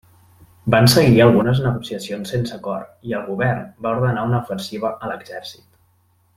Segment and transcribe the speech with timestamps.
[0.75, 5.67] Van seguir algunes negociacions sense acord i el govern va ordenar una ofensiva a l'exèrcit.